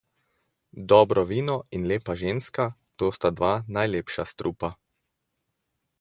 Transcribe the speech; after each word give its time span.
Dobro 0.93 1.23
vino 1.31 1.55
in 1.79 1.83
lepa 1.91 2.15
ženska- 2.23 2.65
to 3.03 3.13
sta 3.19 3.29
dva 3.41 3.53
najlepša 3.77 4.23
strupa. 4.33 4.75